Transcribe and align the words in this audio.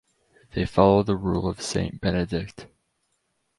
They 0.55 0.65
follow 0.65 1.03
the 1.03 1.15
rule 1.15 1.47
of 1.47 1.61
Saint 1.61 2.01
Benedict. 2.01 2.65